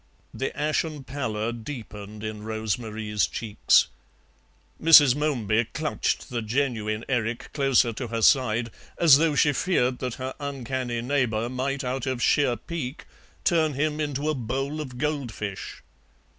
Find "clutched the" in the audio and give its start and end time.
5.75-6.41